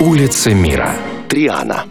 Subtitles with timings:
[0.00, 0.94] Улица мира.
[1.28, 1.84] Триана.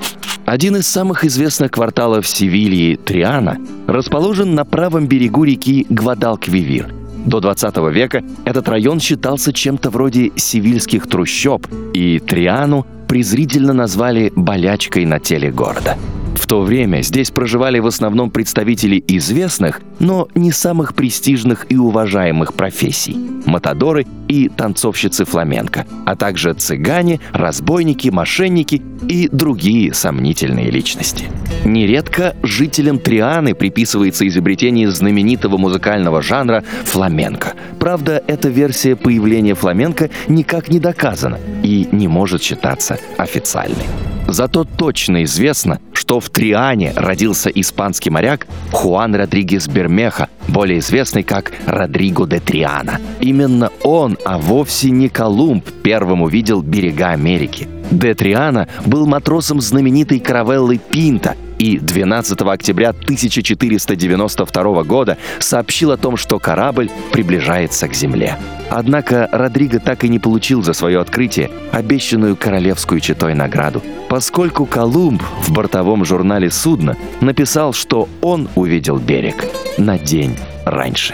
[0.43, 6.91] Один из самых известных кварталов Севильи, Триана, расположен на правом берегу реки Гвадалквивир.
[7.27, 15.05] До 20 века этот район считался чем-то вроде севильских трущоб, и Триану презрительно назвали «болячкой
[15.05, 15.95] на теле города».
[16.39, 22.53] В то время здесь проживали в основном представители известных, но не самых престижных и уважаемых
[22.53, 31.25] профессий– матадоры и танцовщицы фламенко, а также цыгане, разбойники, мошенники и другие сомнительные личности.
[31.65, 37.53] Нередко жителям Трианы приписывается изобретение знаменитого музыкального жанра фламенко.
[37.79, 43.85] Правда, эта версия появления фламенко никак не доказана и не может считаться официальной.
[44.31, 51.51] Зато точно известно, что в Триане родился испанский моряк Хуан Родригес Бермеха, более известный как
[51.67, 52.99] Родриго де Триана.
[53.19, 57.67] Именно он, а вовсе не Колумб, первым увидел берега Америки.
[57.91, 66.17] Де Триана был матросом знаменитой каравеллы «Пинта», и 12 октября 1492 года сообщил о том,
[66.17, 68.37] что корабль приближается к Земле.
[68.69, 75.21] Однако Родриго так и не получил за свое открытие обещанную королевскую читой награду, поскольку Колумб
[75.41, 79.45] в бортовом журнале судна написал, что он увидел берег
[79.77, 81.13] на день раньше.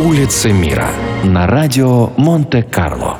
[0.00, 0.90] Улица мира
[1.24, 3.18] на радио Монте-Карло.